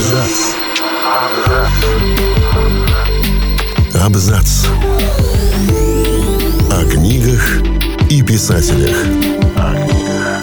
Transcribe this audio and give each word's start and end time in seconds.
Абзац. 0.00 0.54
Абзац. 4.02 4.66
О 6.70 6.90
книгах 6.90 7.60
и 8.08 8.22
писателях. 8.22 8.96
О 9.56 9.74
книгах 9.74 10.42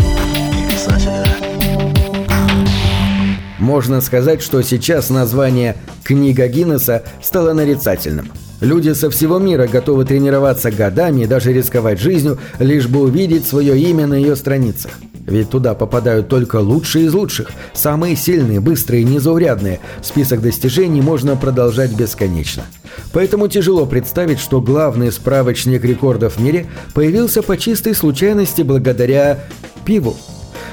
и 0.53 0.71
писателях. 0.71 1.27
Можно 3.57 4.01
сказать, 4.01 4.43
что 4.43 4.61
сейчас 4.61 5.09
название 5.09 5.75
«Книга 6.03 6.47
Гиннесса» 6.47 7.01
стало 7.23 7.53
нарицательным. 7.53 8.31
Люди 8.61 8.93
со 8.93 9.09
всего 9.09 9.39
мира 9.39 9.65
готовы 9.65 10.05
тренироваться 10.05 10.69
годами 10.69 11.23
и 11.23 11.27
даже 11.27 11.51
рисковать 11.51 11.99
жизнью, 11.99 12.37
лишь 12.59 12.85
бы 12.85 13.01
увидеть 13.01 13.47
свое 13.47 13.75
имя 13.79 14.05
на 14.05 14.13
ее 14.13 14.35
страницах. 14.35 14.91
Ведь 15.27 15.49
туда 15.49 15.75
попадают 15.75 16.29
только 16.29 16.55
лучшие 16.55 17.05
из 17.05 17.13
лучших, 17.13 17.51
самые 17.73 18.15
сильные, 18.15 18.61
быстрые, 18.61 19.03
незаурядные. 19.03 19.81
Список 20.01 20.41
достижений 20.41 21.01
можно 21.01 21.35
продолжать 21.35 21.93
бесконечно. 21.93 22.63
Поэтому 23.11 23.49
тяжело 23.49 23.85
представить, 23.85 24.39
что 24.39 24.61
главный 24.61 25.11
справочник 25.11 25.83
рекордов 25.83 26.37
в 26.37 26.41
мире 26.41 26.67
появился 26.93 27.43
по 27.43 27.57
чистой 27.57 27.93
случайности 27.93 28.61
благодаря 28.61 29.39
пиву. 29.85 30.15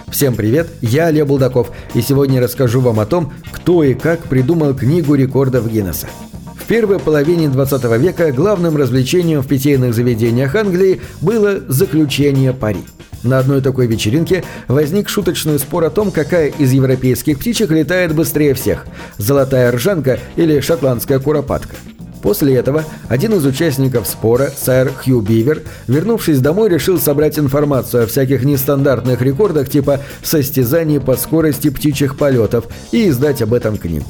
Всем 0.08 0.36
привет, 0.36 0.68
я 0.80 1.06
Олег 1.06 1.26
Булдаков, 1.26 1.72
и 1.94 2.00
сегодня 2.00 2.40
расскажу 2.40 2.80
вам 2.80 3.00
о 3.00 3.06
том, 3.06 3.32
кто 3.50 3.82
и 3.82 3.94
как 3.94 4.20
придумал 4.24 4.72
книгу 4.72 5.16
рекордов 5.16 5.68
Гиннесса. 5.68 6.06
В 6.54 6.66
первой 6.66 7.00
половине 7.00 7.48
20 7.48 7.84
века 7.98 8.30
главным 8.30 8.76
развлечением 8.76 9.42
в 9.42 9.48
питейных 9.48 9.92
заведениях 9.92 10.54
Англии 10.54 11.00
было 11.20 11.58
заключение 11.68 12.52
пари. 12.52 12.84
На 13.24 13.38
одной 13.38 13.62
такой 13.62 13.86
вечеринке 13.86 14.44
возник 14.68 15.08
шуточный 15.08 15.58
спор 15.58 15.84
о 15.84 15.90
том, 15.90 16.10
какая 16.10 16.48
из 16.48 16.72
европейских 16.72 17.38
птичек 17.38 17.70
летает 17.70 18.14
быстрее 18.14 18.52
всех– 18.52 18.86
золотая 19.18 19.72
ржанка 19.72 20.20
или 20.36 20.60
шотландская 20.60 21.18
куропатка. 21.18 21.74
После 22.22 22.54
этого 22.54 22.84
один 23.08 23.34
из 23.34 23.44
участников 23.44 24.06
спора, 24.06 24.50
сэр 24.54 24.90
Хью 24.92 25.20
Бивер, 25.20 25.62
вернувшись 25.88 26.40
домой, 26.40 26.68
решил 26.68 26.98
собрать 26.98 27.38
информацию 27.38 28.04
о 28.04 28.06
всяких 28.06 28.44
нестандартных 28.44 29.20
рекордах 29.20 29.68
типа 29.68 30.00
состязаний 30.22 31.00
по 31.00 31.16
скорости 31.16 31.68
птичьих 31.68 32.16
полетов 32.16 32.66
и 32.92 33.08
издать 33.08 33.42
об 33.42 33.52
этом 33.52 33.76
книгу. 33.78 34.06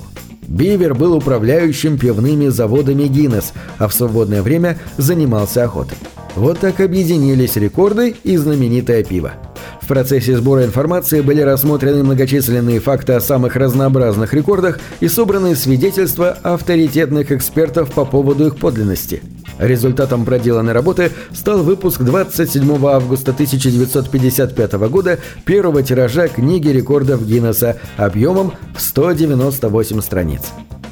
Бивер 0.49 0.95
был 0.95 1.15
управляющим 1.15 1.99
пивными 1.99 2.49
заводами 2.49 3.05
Гиннес, 3.05 3.53
а 3.79 3.89
в 3.89 3.95
свободное 3.95 4.43
время 4.43 4.79
занимался 4.97 5.65
охотой. 5.65 5.99
Вот 6.37 6.59
так 6.59 6.81
объединились 6.81 7.57
рекорды 7.57 8.17
и 8.25 8.37
знаменитое 8.37 9.05
пиво. 9.05 9.33
В 9.81 9.87
процессе 9.87 10.37
сбора 10.37 10.65
информации 10.65 11.21
были 11.21 11.43
рассмотрены 11.43 12.03
многочисленные 12.03 12.81
факты 12.81 13.13
о 13.13 13.21
самых 13.21 13.55
разнообразных 13.55 14.33
рекордах 14.33 14.81
и 15.01 15.09
собраны 15.09 15.55
свидетельства 15.55 16.31
авторитетных 16.43 17.31
экспертов 17.31 17.93
по 17.93 18.05
поводу 18.05 18.47
их 18.47 18.57
подлинности. 18.57 19.23
Результатом 19.59 20.25
проделанной 20.25 20.73
работы 20.73 21.13
стал 21.33 21.63
выпуск 21.63 22.01
27 22.01 22.87
августа 22.87 23.31
1955 23.31 24.73
года 24.89 25.19
первого 25.45 25.83
тиража 25.83 26.29
книги 26.29 26.69
рекордов 26.69 27.25
Гиннесса 27.27 27.77
объемом 27.97 28.53
в 28.77 28.81
198 28.81 30.01
страниц. 30.01 30.43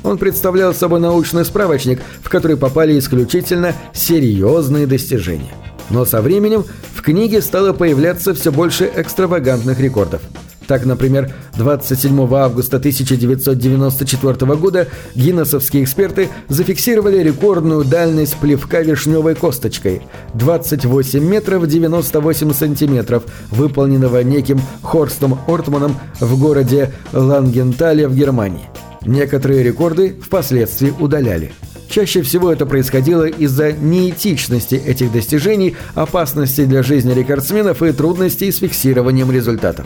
Он 0.04 0.18
представлял 0.18 0.74
собой 0.74 1.00
научный 1.00 1.44
справочник, 1.44 2.00
в 2.22 2.28
который 2.28 2.56
попали 2.56 2.98
исключительно 2.98 3.74
серьезные 3.92 4.86
достижения. 4.86 5.54
Но 5.90 6.04
со 6.04 6.22
временем 6.22 6.64
в 6.94 7.02
книге 7.02 7.42
стало 7.42 7.72
появляться 7.72 8.34
все 8.34 8.50
больше 8.50 8.90
экстравагантных 8.94 9.78
рекордов. 9.78 10.22
Так, 10.66 10.86
например, 10.86 11.32
27 11.56 12.34
августа 12.34 12.76
1994 12.76 14.54
года 14.56 14.88
гиннесовские 15.14 15.84
эксперты 15.84 16.28
зафиксировали 16.48 17.18
рекордную 17.18 17.84
дальность 17.84 18.36
плевка 18.36 18.80
вишневой 18.80 19.34
косточкой– 19.34 20.02
28 20.34 21.24
метров 21.24 21.66
98 21.66 22.52
сантиметров, 22.52 23.24
выполненного 23.50 24.22
неким 24.22 24.60
Хорстом 24.82 25.38
Ортманом 25.46 25.96
в 26.20 26.38
городе 26.38 26.92
Лангентале 27.12 28.08
в 28.08 28.14
Германии. 28.14 28.68
Некоторые 29.04 29.62
рекорды 29.62 30.16
впоследствии 30.22 30.92
удаляли. 30.98 31.52
Чаще 31.92 32.22
всего 32.22 32.50
это 32.50 32.64
происходило 32.64 33.26
из-за 33.26 33.72
неэтичности 33.72 34.76
этих 34.76 35.12
достижений, 35.12 35.76
опасности 35.94 36.64
для 36.64 36.82
жизни 36.82 37.12
рекордсменов 37.12 37.82
и 37.82 37.92
трудностей 37.92 38.50
с 38.50 38.60
фиксированием 38.60 39.30
результатов. 39.30 39.84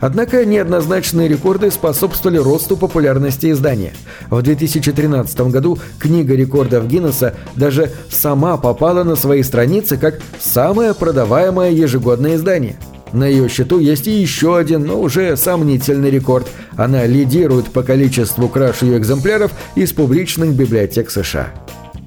Однако 0.00 0.46
неоднозначные 0.46 1.28
рекорды 1.28 1.70
способствовали 1.70 2.38
росту 2.38 2.78
популярности 2.78 3.50
издания. 3.50 3.92
В 4.30 4.40
2013 4.40 5.38
году 5.50 5.78
книга 5.98 6.34
рекордов 6.34 6.88
Гиннесса 6.88 7.34
даже 7.56 7.90
сама 8.08 8.56
попала 8.56 9.04
на 9.04 9.14
свои 9.14 9.42
страницы 9.42 9.98
как 9.98 10.20
самое 10.40 10.94
продаваемое 10.94 11.72
ежегодное 11.72 12.36
издание– 12.36 12.76
на 13.14 13.26
ее 13.26 13.48
счету 13.48 13.78
есть 13.78 14.08
и 14.08 14.10
еще 14.10 14.58
один, 14.58 14.84
но 14.84 15.00
уже 15.00 15.36
сомнительный 15.36 16.10
рекорд. 16.10 16.48
Она 16.76 17.06
лидирует 17.06 17.66
по 17.66 17.84
количеству 17.84 18.48
краж 18.48 18.82
ее 18.82 18.98
экземпляров 18.98 19.52
из 19.76 19.92
публичных 19.92 20.54
библиотек 20.54 21.10
США. 21.10 21.54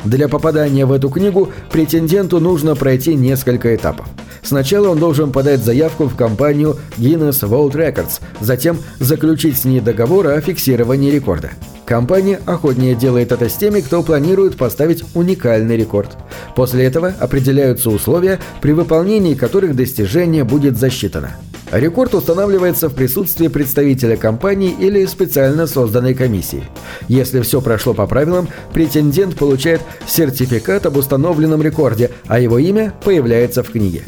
Для 0.03 0.27
попадания 0.27 0.85
в 0.85 0.91
эту 0.91 1.09
книгу 1.09 1.49
претенденту 1.71 2.39
нужно 2.39 2.75
пройти 2.75 3.15
несколько 3.15 3.73
этапов. 3.73 4.05
Сначала 4.47 4.87
он 4.87 4.97
должен 4.97 5.33
подать 5.33 5.61
заявку 5.61 6.05
в 6.05 6.15
компанию 6.15 6.77
Guinness 6.97 7.41
World 7.41 7.73
Records, 7.73 8.21
затем 8.39 8.77
заключить 8.97 9.57
с 9.57 9.65
ней 9.65 9.81
договор 9.81 10.27
о 10.27 10.39
фиксировании 10.39 11.11
рекорда. 11.11 11.51
Компания 11.85 12.39
охотнее 12.45 12.95
делает 12.95 13.33
это 13.33 13.49
с 13.49 13.55
теми, 13.55 13.81
кто 13.81 14.01
планирует 14.03 14.55
поставить 14.55 15.03
уникальный 15.15 15.75
рекорд. 15.75 16.15
После 16.55 16.85
этого 16.85 17.13
определяются 17.19 17.89
условия, 17.89 18.39
при 18.61 18.71
выполнении 18.71 19.33
которых 19.33 19.75
достижение 19.75 20.45
будет 20.45 20.77
засчитано. 20.77 21.31
Рекорд 21.69 22.15
устанавливается 22.15 22.87
в 22.87 22.93
присутствии 22.93 23.49
представителя 23.49 24.15
компании 24.15 24.73
или 24.79 25.05
специально 25.07 25.67
созданной 25.67 26.13
комиссии. 26.13 26.63
Если 27.09 27.41
все 27.41 27.59
прошло 27.59 27.93
по 27.93 28.07
правилам, 28.07 28.47
претендент 28.73 29.35
получает 29.35 29.81
сертификат 30.07 30.85
об 30.85 30.95
установленном 30.95 31.61
рекорде, 31.61 32.11
а 32.27 32.39
его 32.39 32.57
имя 32.59 32.93
появляется 33.03 33.61
в 33.61 33.71
книге. 33.71 34.05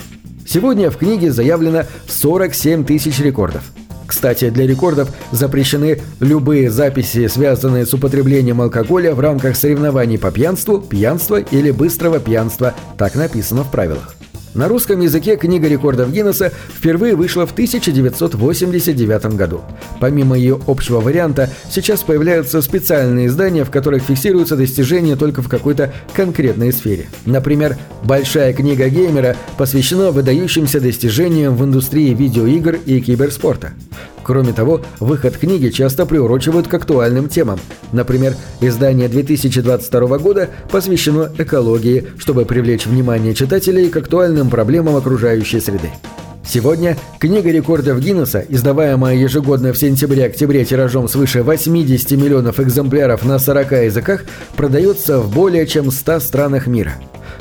Сегодня 0.52 0.90
в 0.90 0.98
книге 0.98 1.32
заявлено 1.32 1.84
47 2.08 2.84
тысяч 2.84 3.20
рекордов. 3.20 3.62
Кстати, 4.08 4.50
для 4.50 4.66
рекордов 4.66 5.12
запрещены 5.32 6.02
любые 6.20 6.72
записи, 6.72 7.28
связанные 7.28 7.86
с 7.86 7.94
употреблением 7.94 8.60
алкоголя 8.60 9.14
в 9.14 9.20
рамках 9.20 9.56
соревнований 9.56 10.18
по 10.18 10.32
пьянству, 10.32 10.82
пьянства 10.82 11.40
или 11.40 11.70
быстрого 11.70 12.20
пьянства, 12.20 12.74
так 12.98 13.14
написано 13.14 13.64
в 13.64 13.70
правилах. 13.70 14.16
На 14.56 14.68
русском 14.68 15.00
языке 15.00 15.36
книга 15.36 15.68
рекордов 15.68 16.12
Гиннесса 16.12 16.52
впервые 16.76 17.16
вышла 17.16 17.46
в 17.46 17.52
1989 17.52 19.36
году. 19.36 19.62
Помимо 20.00 20.38
ее 20.38 20.60
общего 20.66 21.00
варианта, 21.00 21.50
сейчас 21.70 22.02
появляются 22.02 22.62
специальные 22.62 23.28
издания, 23.28 23.64
в 23.64 23.70
которых 23.70 24.04
фиксируются 24.04 24.56
достижения 24.56 25.16
только 25.16 25.42
в 25.42 25.50
какой-то 25.50 25.94
конкретной 26.16 26.74
сфере. 26.74 27.08
Например, 27.26 27.78
«Большая 28.04 28.54
книга 28.54 28.90
геймера» 28.90 29.36
посвящена 29.58 30.12
выдающимся 30.12 30.80
достижениям 30.80 31.56
в 31.56 31.64
индустрии 31.64 32.14
видеоигр 32.14 32.80
и 32.86 33.02
киберспорта. 33.02 33.74
Кроме 34.30 34.54
того, 34.54 34.82
выход 35.00 35.38
книги 35.38 35.70
часто 35.70 36.06
приурочивают 36.06 36.68
к 36.68 36.74
актуальным 36.76 37.30
темам. 37.30 37.60
Например, 37.92 38.36
издание 38.62 39.08
2022 39.10 40.20
года 40.20 40.50
посвящено 40.70 41.32
экологии, 41.36 42.06
чтобы 42.20 42.46
привлечь 42.46 42.86
внимание 42.86 43.34
читателей 43.34 43.90
к 43.90 43.98
актуальным 43.98 44.52
проблемам 44.52 44.98
окружающей 44.98 45.60
среды. 45.60 45.90
Сегодня 46.46 46.96
книга 47.18 47.50
рекордов 47.50 48.00
Гиннесса, 48.00 48.46
издаваемая 48.48 49.16
ежегодно 49.16 49.74
в 49.74 49.80
сентябре-октябре 49.80 50.64
тиражом 50.64 51.08
свыше 51.08 51.42
80 51.42 52.12
миллионов 52.12 52.60
экземпляров 52.60 53.26
на 53.26 53.40
40 53.40 53.72
языках, 53.86 54.26
продается 54.56 55.18
в 55.22 55.34
более 55.34 55.66
чем 55.66 55.90
100 55.90 56.20
странах 56.20 56.68
мира. 56.68 56.94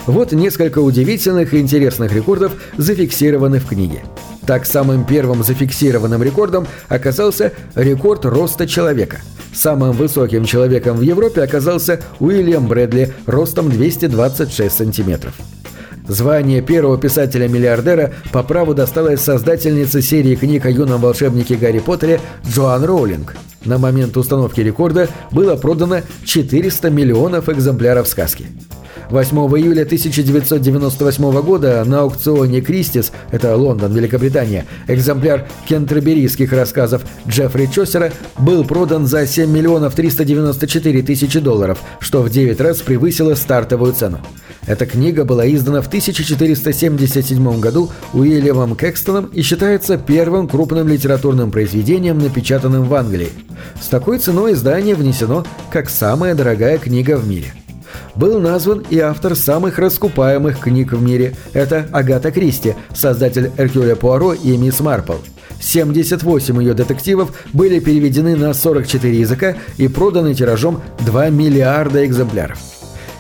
Вот 0.07 0.33
несколько 0.33 0.79
удивительных 0.79 1.53
и 1.55 1.59
интересных 1.59 2.13
рекордов 2.13 2.53
зафиксированы 2.77 3.59
в 3.59 3.67
книге. 3.67 4.03
Так, 4.47 4.65
самым 4.65 5.05
первым 5.05 5.43
зафиксированным 5.43 6.23
рекордом 6.23 6.67
оказался 6.89 7.53
рекорд 7.75 8.25
роста 8.25 8.67
человека. 8.67 9.21
Самым 9.53 9.93
высоким 9.93 10.45
человеком 10.45 10.97
в 10.97 11.03
Европе 11.03 11.43
оказался 11.43 12.01
Уильям 12.21 12.67
Брэдли 12.67 13.13
ростом 13.27 13.69
226 13.71 14.75
сантиметров. 14.75 15.35
Звание 16.09 16.63
первого 16.63 16.97
писателя-миллиардера 16.97 18.15
по 18.33 18.43
праву 18.43 18.73
досталось 18.73 19.21
создательнице 19.21 20.01
серии 20.01 20.37
книг 20.37 20.65
о 20.65 20.71
юном 20.71 21.03
волшебнике 21.03 21.57
Гарри 21.57 21.81
Поттере 21.81 22.19
Джоан 22.49 22.85
Роулинг. 22.85 23.37
На 23.67 23.77
момент 23.77 24.17
установки 24.17 24.63
рекорда 24.63 25.09
было 25.31 25.57
продано 25.57 26.01
400 26.25 26.89
миллионов 26.89 27.51
экземпляров 27.51 28.09
сказки. 28.09 28.47
8 29.11 29.37
июля 29.59 29.83
1998 29.83 31.41
года 31.41 31.83
на 31.87 32.01
аукционе 32.01 32.61
«Кристис», 32.61 33.11
это 33.31 33.57
Лондон, 33.57 33.95
Великобритания, 33.95 34.67
экземпляр 34.87 35.47
кентерберийских 35.67 36.53
рассказов 36.53 37.03
Джеффри 37.27 37.71
Чосера 37.73 38.13
был 38.39 38.65
продан 38.65 39.07
за 39.07 39.27
7 39.27 39.51
миллионов 39.51 39.95
394 39.95 41.03
тысячи 41.03 41.41
долларов, 41.41 41.79
что 42.01 42.23
в 42.23 42.29
9 42.29 42.61
раз 42.61 42.79
превысило 42.83 43.35
стартовую 43.35 43.95
цену. 43.95 44.21
Эта 44.67 44.85
книга 44.85 45.25
была 45.25 45.51
издана 45.51 45.81
в 45.81 45.87
1477 45.87 47.61
году 47.61 47.91
Уильямом 48.13 48.77
Кекстоном 48.77 49.27
и 49.27 49.41
считается 49.41 49.97
первым 49.97 50.47
крупным 50.47 50.87
литературным 50.87 51.51
произведением, 51.51 52.19
напечатанным 52.19 52.85
в 52.85 52.95
Англии. 52.95 53.31
С 53.81 53.89
такой 53.89 54.19
ценой 54.19 54.53
издание 54.53 54.95
внесено 54.95 55.47
как 55.71 55.89
самая 55.89 56.35
дорогая 56.35 56.77
книга 56.77 57.17
в 57.17 57.27
мире. 57.27 57.55
Был 58.19 58.41
назван 58.41 58.85
и 58.91 58.99
автор 58.99 59.37
самых 59.37 59.79
раскупаемых 59.79 60.59
книг 60.59 60.93
в 60.93 61.01
мире. 61.01 61.37
Это 61.53 61.87
Агата 61.93 62.33
Кристи, 62.33 62.75
создатель 62.93 63.53
Эркюля 63.57 63.95
Пуаро 63.95 64.33
и 64.33 64.57
Мисс 64.57 64.81
Марпл. 64.81 65.15
78 65.61 66.61
ее 66.61 66.75
детективов 66.75 67.33
были 67.53 67.79
переведены 67.79 68.35
на 68.35 68.55
44 68.55 69.21
языка 69.21 69.55
и 69.77 69.87
проданы 69.87 70.35
тиражом 70.35 70.83
2 71.07 71.31
миллиарда 71.31 72.05
экземпляров. 72.05 72.59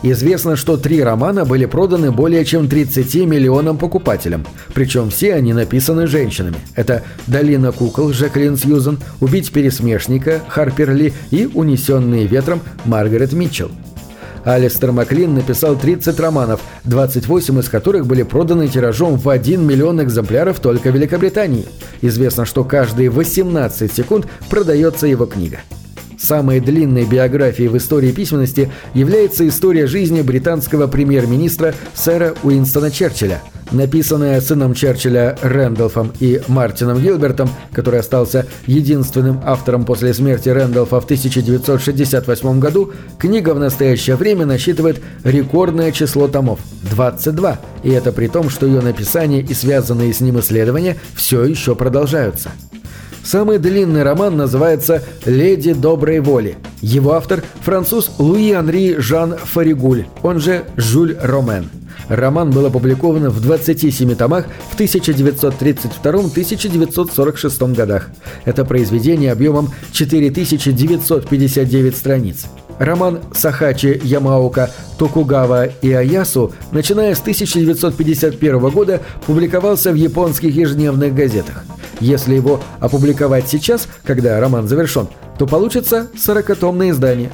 Известно, 0.02 0.56
что 0.56 0.76
три 0.76 1.00
романа 1.00 1.44
были 1.44 1.66
проданы 1.66 2.10
более 2.10 2.44
чем 2.44 2.68
30 2.68 3.14
миллионам 3.26 3.78
покупателям, 3.78 4.46
причем 4.74 5.10
все 5.10 5.34
они 5.34 5.52
написаны 5.52 6.08
женщинами. 6.08 6.56
Это 6.74 7.04
«Долина 7.28 7.70
кукол» 7.70 8.12
Жаклин 8.12 8.56
Сьюзен, 8.56 8.98
«Убить 9.20 9.52
пересмешника» 9.52 10.40
Харпер 10.48 10.92
Ли 10.92 11.12
и 11.30 11.48
«Унесенные 11.52 12.26
ветром» 12.26 12.60
Маргарет 12.84 13.32
Митчелл. 13.32 13.70
Алистер 14.48 14.92
Маклин 14.92 15.34
написал 15.34 15.76
30 15.76 16.18
романов, 16.20 16.62
28 16.84 17.60
из 17.60 17.68
которых 17.68 18.06
были 18.06 18.22
проданы 18.22 18.66
тиражом 18.68 19.16
в 19.16 19.28
1 19.28 19.62
миллион 19.62 20.02
экземпляров 20.02 20.58
только 20.58 20.90
в 20.90 20.94
Великобритании. 20.94 21.66
Известно, 22.00 22.46
что 22.46 22.64
каждые 22.64 23.10
18 23.10 23.92
секунд 23.92 24.26
продается 24.48 25.06
его 25.06 25.26
книга. 25.26 25.58
Самой 26.18 26.60
длинной 26.60 27.04
биографией 27.04 27.68
в 27.68 27.76
истории 27.76 28.10
письменности 28.10 28.72
является 28.94 29.46
история 29.46 29.86
жизни 29.86 30.22
британского 30.22 30.86
премьер-министра 30.86 31.74
сэра 31.94 32.34
Уинстона 32.42 32.90
Черчилля, 32.90 33.42
написанная 33.70 34.40
сыном 34.40 34.74
Черчилля 34.74 35.36
Рэндалфом 35.42 36.12
и 36.20 36.40
Мартином 36.48 37.00
Гилбертом, 37.00 37.50
который 37.72 38.00
остался 38.00 38.46
единственным 38.66 39.40
автором 39.44 39.84
после 39.84 40.14
смерти 40.14 40.48
Рэндалфа 40.48 41.00
в 41.00 41.04
1968 41.04 42.60
году, 42.60 42.92
книга 43.18 43.54
в 43.54 43.58
настоящее 43.58 44.16
время 44.16 44.46
насчитывает 44.46 45.00
рекордное 45.24 45.92
число 45.92 46.28
томов– 46.28 46.60
22, 46.90 47.58
и 47.82 47.90
это 47.90 48.12
при 48.12 48.28
том, 48.28 48.50
что 48.50 48.66
ее 48.66 48.80
написание 48.80 49.40
и 49.40 49.54
связанные 49.54 50.12
с 50.12 50.20
ним 50.20 50.40
исследования 50.40 50.96
все 51.14 51.44
еще 51.44 51.74
продолжаются. 51.74 52.50
Самый 53.28 53.58
длинный 53.58 54.02
роман 54.04 54.38
называется 54.38 55.02
«Леди 55.26 55.74
доброй 55.74 56.20
воли». 56.20 56.56
Его 56.80 57.12
автор– 57.12 57.44
француз 57.60 58.10
Луи 58.18 58.52
Анри 58.52 58.96
Жан 58.96 59.36
Фаригуль, 59.36 60.06
он 60.22 60.40
же 60.40 60.64
Жюль 60.78 61.14
Ромен. 61.20 61.68
Роман 62.08 62.52
был 62.52 62.64
опубликован 62.64 63.28
в 63.28 63.42
27 63.42 64.14
томах 64.14 64.46
в 64.70 64.80
1932-1946 64.80 67.74
годах. 67.74 68.08
Это 68.46 68.64
произведение 68.64 69.32
объемом 69.32 69.74
4959 69.92 71.96
страниц. 71.98 72.46
Роман 72.78 73.20
Сахачи 73.32 74.00
Ямаука 74.02 74.70
Токугава 74.98 75.66
и 75.66 75.92
Аясу, 75.92 76.52
начиная 76.72 77.14
с 77.14 77.20
1951 77.20 78.58
года, 78.70 79.00
публиковался 79.26 79.92
в 79.92 79.94
японских 79.94 80.54
ежедневных 80.54 81.14
газетах. 81.14 81.64
Если 82.00 82.34
его 82.34 82.60
опубликовать 82.80 83.48
сейчас, 83.48 83.88
когда 84.04 84.38
роман 84.40 84.68
завершен, 84.68 85.08
то 85.38 85.46
получится 85.46 86.08
сорокатомное 86.16 86.90
издание. 86.90 87.30